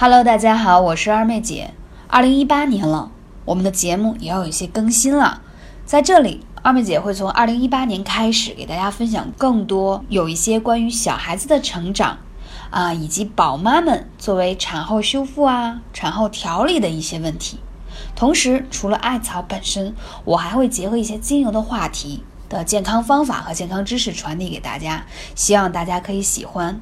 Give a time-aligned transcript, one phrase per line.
[0.00, 1.72] Hello，大家好，我是二妹姐。
[2.06, 3.10] 二零一八年了，
[3.44, 5.42] 我们的节目也要有一些更新了。
[5.84, 12.18] 在这里，二妹姐会从二零一八年开始给大家分享更多有一些关于小孩子的成长
[12.70, 17.58] 啊，以及宝妈们作为产后修复啊、产后调理的一些问题。
[18.14, 25.04] 同时，除了艾草本身，我还会结合一些精油的话题的健康方法和健康知识传递给大家，
[25.34, 26.80] 希望大家可以喜欢。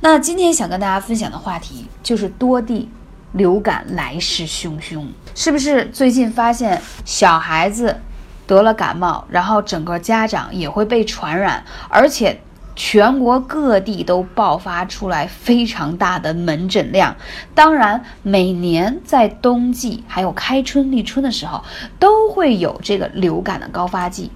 [0.00, 2.88] 那今天想跟大家分享的话题就是多地
[3.32, 8.00] 流感来势汹汹，是不是最近发现小孩子
[8.46, 12.40] 得了感冒，然后整个家长也会被传染，而且
[12.74, 17.14] 全国各地都爆发出来非常大的门诊量。
[17.54, 21.62] 当然，每年在冬季还有开春立春的时候，
[21.98, 24.30] 都会有这个流感的高发季。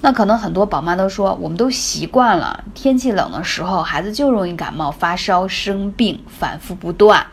[0.00, 7.26] 那可能很多宝妈都说，我们都习惯了，天气冷的时候，孩子就容易感冒、发烧、生病，反复不断。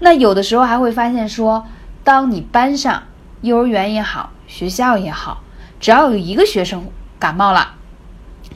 [0.00, 1.64] 那有的时候还会发现说，
[2.02, 3.04] 当你班上
[3.42, 5.42] 幼儿园也好，学校也好，
[5.78, 7.74] 只要有一个学生感冒了，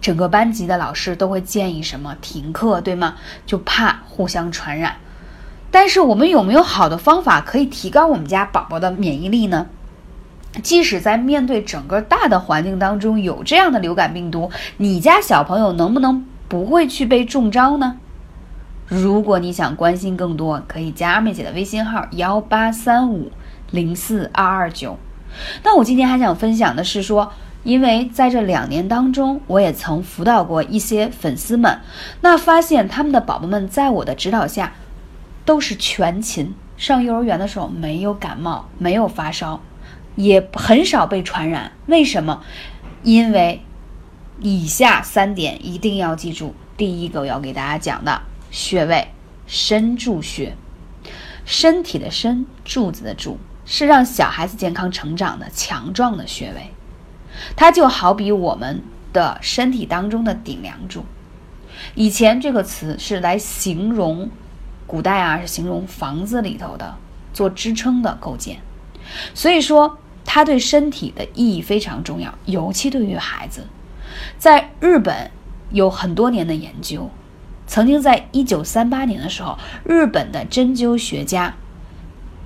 [0.00, 3.16] 整个班级的老师都会建议什么停课，对吗？
[3.44, 4.96] 就怕互相传染。
[5.70, 9.66] 但是我们有没有好的方法可以提高我们家宝宝的免疫力呢？
[10.62, 17.96] 即使在面对整个大的环境当中有这样的流感病毒，你家小朋友能不能不会去被中招呢？
[18.88, 23.30] 如果你想关心更多，可以加二妹姐的微信号幺八三五
[23.70, 24.98] 零四二二九。
[25.62, 31.78] 那我今天还想分享的是说，因为在这两年当中，我也曾辅导过一些粉丝们，
[32.22, 34.72] 那发现他们的宝宝们在我的指导下
[35.44, 39.60] 都是全勤，上幼儿园的时候没有感冒，没有发烧。
[40.22, 42.42] 也很少被传染，为什么？
[43.02, 43.62] 因为
[44.40, 46.54] 以下三点一定要记住。
[46.76, 49.08] 第一个我要给大家讲的穴位
[49.46, 50.54] 身柱穴，
[51.46, 56.70] 身体的身，柱子的柱，是让小孩子健康成长的强壮的穴位。
[57.56, 58.82] 它就好比我们
[59.14, 61.04] 的身体当中的顶梁柱。
[61.94, 64.28] 以前这个词是来形容
[64.86, 66.96] 古代啊，是形容房子里头的
[67.32, 68.58] 做支撑的构建。
[69.32, 69.96] 所以说。
[70.24, 73.66] 它对身体的意义非常重要，尤其对于孩子。
[74.38, 75.30] 在日本
[75.70, 77.10] 有很多年的研究，
[77.66, 81.54] 曾经在一九三八年的时候，日本的针灸学家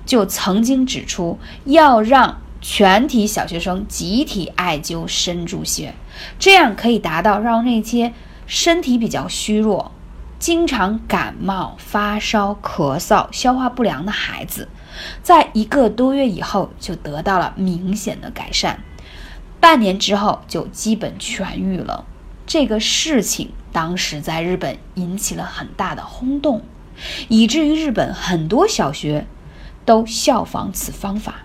[0.05, 5.93] 就曾经指出，要让全体小学生集体艾灸身柱穴，
[6.39, 8.13] 这样可以达到让那些
[8.45, 9.91] 身体比较虚弱。
[10.45, 14.69] 经常感冒、发烧、咳嗽、消化不良的孩子，
[15.23, 18.83] 在一个多月以后就得到了明显的改善，
[19.59, 22.05] 半年之后就基本痊愈了。
[22.45, 26.61] 这个事情当时在日本引起了很大的轰动，
[27.27, 29.25] 以至于日本很多小学
[29.83, 31.37] 都效仿此方法，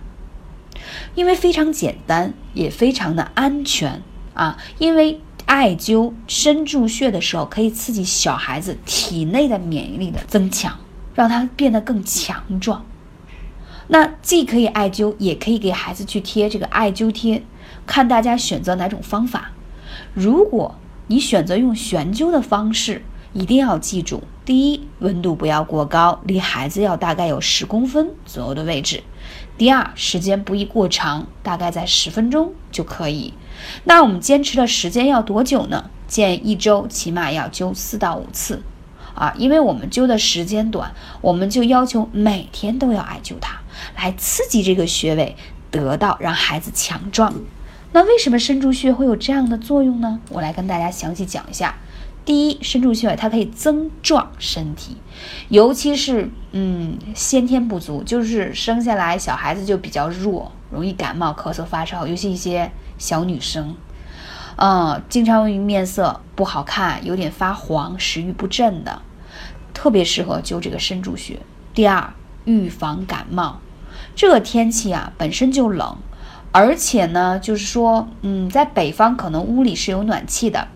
[1.15, 4.03] 因为非常简单，也非常的安全
[4.35, 5.23] 啊，因为。
[5.51, 10.79] 艾灸身柱穴的时候，可以刺激小孩子体内的免疫力的增强，
[11.13, 12.87] 让他变得更强壮。
[13.89, 17.43] 那既可以艾灸，也可以给孩子去贴这个艾灸贴，
[17.85, 19.51] 看大家选择哪种方法。
[20.15, 20.77] 如果
[21.09, 29.01] 你选择用悬灸的方式，一定要记住：第一，温度不要过高，离孩子要大概有十公分左右的位置；
[29.59, 33.35] 第二，时间不宜过长，大概在十分钟就可以。
[33.85, 35.91] 那我们坚持的时间要多久呢？
[36.07, 38.63] 建议一周起码要灸四到五次，
[39.15, 43.61] 啊，因为我们灸的时间短，我们就要求每天都要艾灸它，
[43.97, 45.37] 来刺激这个穴位，
[45.71, 47.33] 得到让孩子强壮。
[47.93, 50.21] 那为什么身柱穴会有这样的作用呢？
[50.31, 51.75] 我来跟大家详细讲一下。
[52.25, 54.97] 第一，身柱穴它可以增壮身体，
[55.49, 62.71] 尤其是嗯先天不足，就是生下来小孩子就比较弱，容易感冒、咳嗽、发烧，尤其一些。
[63.01, 63.75] 小女生，
[64.57, 69.01] 嗯，经常容易面色不好看，有点发黄，食欲不振的，
[69.73, 71.41] 特别适合灸这个身柱穴。
[71.73, 72.13] 第二，
[72.45, 73.59] 预防感冒。
[74.15, 75.97] 这个天气啊本身就冷，
[76.53, 80.69] 而且呢，就是说，嗯，在北方可能屋里是有暖气的，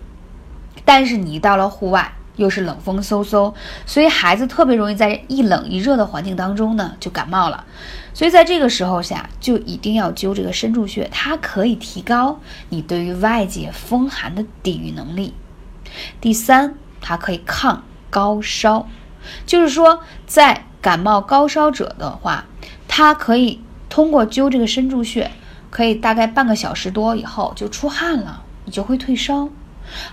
[0.84, 2.12] 但是你到了户外。
[2.36, 3.54] 又是冷风嗖嗖，
[3.86, 7.64] 所以孩子特别容易在一冷一热的环境当中呢就感冒了。
[8.12, 12.40] 所以在这个时候下，就一定要灸这个身柱穴，它可以提高
[12.70, 15.32] 你对于外界风寒的抵御能力。
[16.20, 18.88] 第三，它可以抗高烧，
[19.46, 22.46] 就是说在感冒高烧者的话，
[22.88, 25.30] 它可以通过灸这个身柱穴，
[25.70, 29.48] 可以大概半个小时多以后就出汗了，你就会退烧。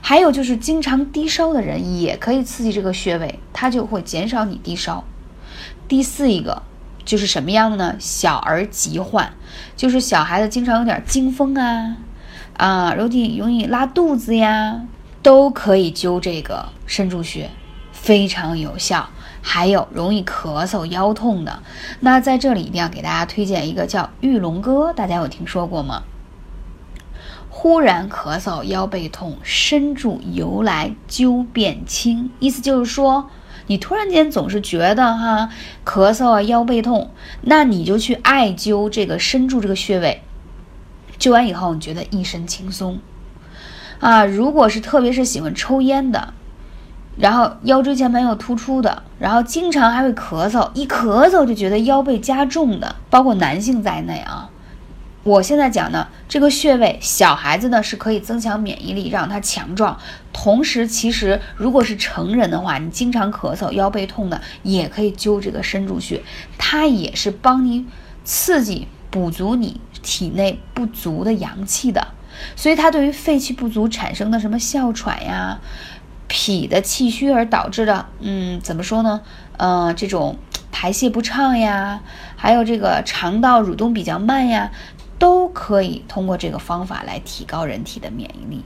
[0.01, 5.03] 还有就是经常低烧的人也可以刺激这个穴位，它就会减少你低烧。
[5.87, 6.63] 第四一个
[7.03, 7.95] 就是什么样的呢？
[7.99, 9.33] 小儿疾患，
[9.75, 11.97] 就是小孩子经常有点惊风啊，
[12.57, 14.81] 啊，容易容易拉肚子呀，
[15.21, 17.49] 都可以灸这个肾腧穴，
[17.91, 19.09] 非常有效。
[19.43, 21.63] 还有容易咳嗽、腰痛的，
[22.01, 26.03] 那在这里一定要给大家推荐一个叫玉龙歌，大家有听说过吗？
[27.61, 32.31] 忽然咳嗽、腰背痛，身柱由来灸变轻。
[32.39, 33.29] 意思就是说，
[33.67, 35.47] 你突然间总是觉得哈
[35.85, 37.11] 咳嗽啊、腰背痛，
[37.41, 40.23] 那你就去艾灸这个身柱这个穴位，
[41.19, 42.97] 灸完以后你觉得一身轻松
[43.99, 44.25] 啊。
[44.25, 46.33] 如果是特别是喜欢抽烟的。
[47.15, 54.49] 然后腰椎间盘有突出的，然后经常还会咳嗽，一咳嗽就觉得腰背加重的，包括男性在内啊。
[55.23, 59.99] 我现在讲呢，这个穴位，小孩子呢是可以增强免疫力，让他强壮。
[60.33, 66.23] 同时，其实如果是成人的话，你经常咳嗽、腰背痛的，也可以灸这个身柱穴，
[66.57, 67.85] 它也是帮你
[68.23, 72.07] 刺激、补足你体内不足的阳气的。
[72.55, 75.59] 所以，它对于肺气不足产生的什么哮喘呀。
[76.33, 79.19] 脾的气虚而导致的，嗯，怎么说呢？
[79.57, 80.37] 呃，这种
[80.71, 81.99] 排泄不畅呀，
[82.37, 84.71] 还有这个肠道蠕动比较慢呀，
[85.21, 88.65] 都可以通过这个方法来提高人体的免疫力。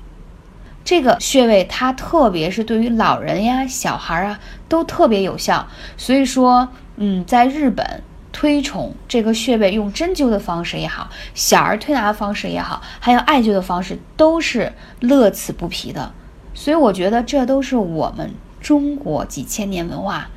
[0.85, 5.67] 这个穴位它特别是对于老人呀、小孩啊都特别有效。
[5.97, 16.13] 所以说，嗯，在日本推崇这个穴位用针灸的方式也好，小儿推拿的方式也好，还有艾灸的方式，都是乐此不疲的。
[16.53, 20.29] 所以我觉得这都是我们中国几千年文化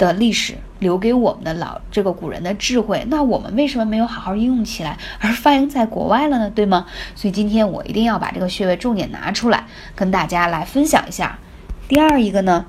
[0.00, 3.04] 的历史留给我们的老这个古人的智慧。
[3.08, 6.48] 那我们为什么没有好好应用起来，而发扬在国外了呢？
[6.50, 6.86] 对吗？
[7.14, 11.38] 所以今天我一定要把这个穴位重点拿出来，跟大家来分享一下。
[11.86, 12.64] 第二一个呢，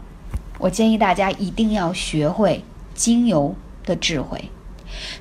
[0.60, 3.56] 我建议大家一定要学会精油
[3.86, 4.52] 的智慧。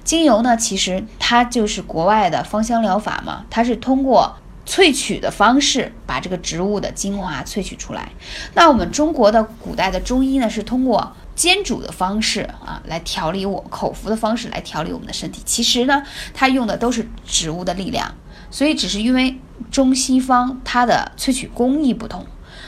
[0.02, 4.34] 精油呢，其实它就是国外的芳香疗法嘛，它是通过。
[4.66, 8.10] 萃取的方式，把这个植物的精华萃取出来。
[8.54, 15.40] 那我们中国的古代的中医呢，是通过煎煮的方式啊，来调理我口服的方式来调理我们的身体。
[15.46, 16.02] 其实呢，
[16.34, 18.14] 它用的都是植物的力量，
[18.50, 19.40] 所以只是因为
[19.70, 22.26] 中西方它的萃取工艺不同。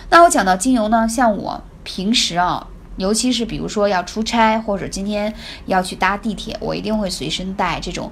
[0.09, 2.67] 那我讲到精油呢，像我平时啊，
[2.97, 5.35] 尤其是比如说要出差或者今天
[5.67, 8.11] 要去搭地铁，我一定会随身带这种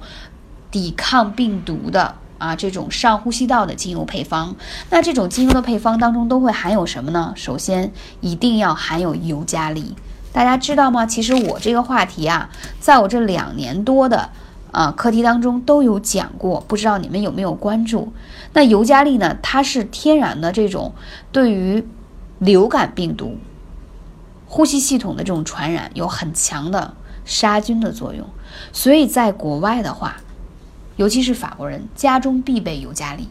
[0.69, 2.13] 抵抗病毒的。
[2.37, 4.55] 啊，这种上呼吸道的精油配方，
[4.91, 7.33] 那这种精油的配方当中都会含有什么呢？
[7.35, 9.95] 首先一定要含有尤加利，
[10.33, 11.05] 大家知道吗？
[11.05, 12.49] 其实我这个话题啊，
[12.79, 14.29] 在我这两年多的
[14.71, 18.11] 啊课题当中都有讲过，不知道你们有没有关注？
[18.53, 20.93] 那尤加利呢，它是天然的这种
[21.31, 21.85] 对于
[22.39, 23.37] 流感病毒、
[24.47, 26.93] 呼吸系统的这种传染有很强的
[27.25, 28.25] 杀菌的作用，
[28.71, 30.17] 所以在国外的话。
[30.97, 33.27] 尤其是法国人家中必备尤加利，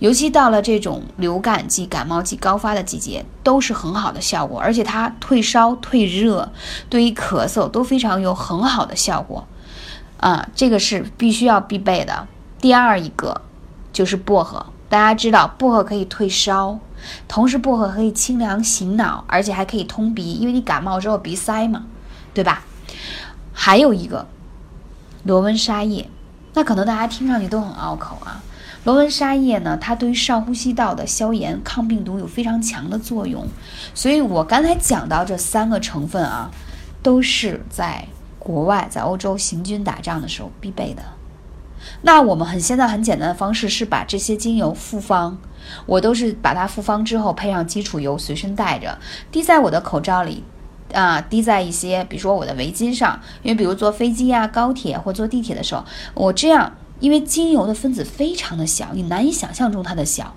[0.00, 4.60] 尤其到了这种流感季、感冒季高发的季节，都是很好的效果。
[4.60, 6.50] 而且它退烧、退热，
[6.90, 9.46] 对于咳嗽都非常有很好的效果。
[10.18, 12.26] 啊，这个是必须要必备的。
[12.58, 13.42] 第二一个
[13.92, 16.78] 就是薄荷，大家知道薄荷可以退烧，
[17.28, 21.84] 同时薄荷可以清凉醒脑，而且还可以通鼻，因为你感冒之后鼻塞嘛，
[22.32, 22.64] 对吧？
[23.52, 24.26] 还有一个
[25.22, 26.08] 罗纹沙叶。
[26.54, 28.42] 那可能大家听上去都很拗口啊。
[28.84, 33.46] 罗纹沙叶呢，它对于上呼吸道的消炎、抗病毒有非常强的作用。
[33.94, 36.50] 所以我刚才讲到这三个成分啊，
[37.02, 38.06] 都是在
[38.38, 41.02] 国外在欧洲行军打仗的时候必备的。
[42.02, 45.38] 那我们很现在很简单的方式是把这些精油复方，
[45.86, 48.98] 我都是把它复方之后配上基础油随身带着，
[49.32, 50.44] 滴在我的口罩里。
[50.92, 56.72] 啊，滴在一些，比如说我的围巾上，因为比如坐飞机啊、高铁或坐地铁的时候，我这样，
[57.04, 60.34] 因为精油的分子非常的小，你难以想象中它的小。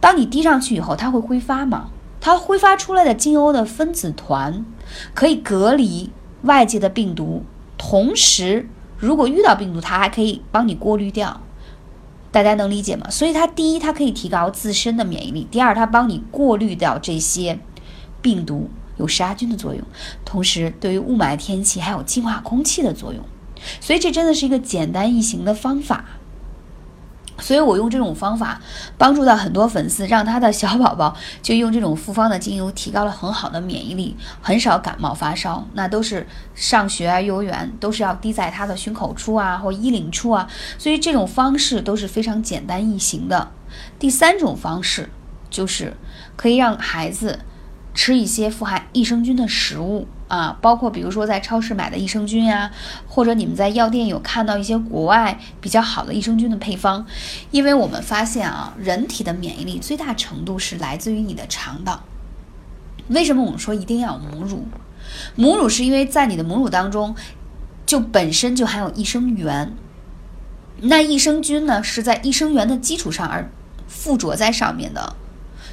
[0.00, 1.90] 当你滴上去以后，它会挥发嘛？
[2.20, 4.66] 它挥发出来的精油的分子团
[5.14, 6.10] 可以隔离
[6.42, 7.44] 外界的病毒，
[7.78, 8.68] 同时
[8.98, 11.40] 如果遇到病毒，它还可以帮你过滤掉。
[12.32, 13.08] 大家能理解吗？
[13.08, 17.60] 所以它第一，它可以提高自身的免疫力；第二，它帮你过滤掉这些
[18.20, 18.68] 病毒。
[18.98, 19.82] 有杀菌的作用，
[20.24, 23.24] 同时对于雾霾天气还有净化空气的作用，
[23.80, 26.04] 所以这真的是一个简单易行的方法。
[27.38, 28.60] 所以我用这种方法
[28.96, 35.66] 帮助到很多粉丝，让他的小宝宝就用这种复方的精油，提高了很好的免疫力，很少感冒发烧。
[35.74, 43.50] 那都是上学啊、幼儿园都是要滴在他的胸口处啊或衣领处啊，所以这种方式都是非常简单易行的。
[43.98, 45.08] 第三种方式
[45.50, 45.96] 就是
[46.36, 47.40] 可以让孩子。
[47.94, 52.70] 吃一些富含益生菌的食物啊，包括比如说在超市买的益生菌呀，
[53.06, 57.04] 或者你们在药店有看到一些国外比较好的益生菌的配方，
[57.50, 62.02] 因为我们发现啊，人体的免疫力最大程度是来自于你的肠道。
[63.08, 64.64] 为什么我们说一定要母乳？
[65.34, 67.14] 母乳是因为在你的母乳当中，
[67.84, 69.74] 就本身就含有益生元，
[70.80, 73.50] 那益生菌呢是在益生元的基础上而
[73.86, 75.14] 附着在上面的。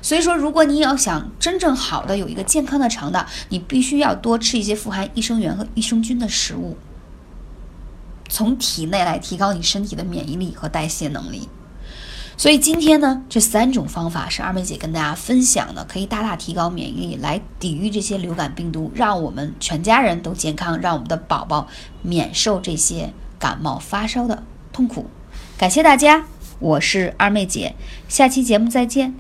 [0.02, 6.78] 所以说，如果你要想真正好的有一个健康的肠道，你必须要多吃一些富含益生元和益生菌的食物，
[8.30, 11.50] 从体内来提高你身体的免疫力和代谢能力。
[12.38, 21.68] 所以今天呢，这三种方法是二妹姐跟大家分享的，可以大大提高免疫力，来抵御这些流感病毒，让我们全家人都健康，让我们的宝宝
[22.02, 24.42] 免受这些感冒发烧的
[24.72, 25.08] 痛苦。
[25.58, 26.24] 感谢大家，
[26.60, 27.76] 我是二妹姐，
[28.08, 29.14] 下期节目再见。